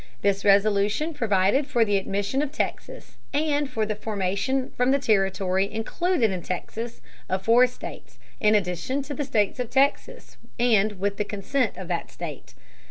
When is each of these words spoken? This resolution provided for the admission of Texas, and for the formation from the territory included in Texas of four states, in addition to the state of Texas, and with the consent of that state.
This 0.23 0.43
resolution 0.43 1.13
provided 1.13 1.67
for 1.67 1.85
the 1.85 1.95
admission 1.97 2.41
of 2.41 2.51
Texas, 2.51 3.17
and 3.35 3.69
for 3.69 3.85
the 3.85 3.93
formation 3.93 4.71
from 4.71 4.89
the 4.89 4.97
territory 4.97 5.71
included 5.71 6.31
in 6.31 6.41
Texas 6.41 7.01
of 7.29 7.43
four 7.43 7.67
states, 7.67 8.17
in 8.39 8.55
addition 8.55 9.03
to 9.03 9.13
the 9.13 9.23
state 9.23 9.59
of 9.59 9.69
Texas, 9.69 10.37
and 10.57 10.93
with 10.99 11.17
the 11.17 11.23
consent 11.23 11.77
of 11.77 11.87
that 11.89 12.09
state. 12.09 12.55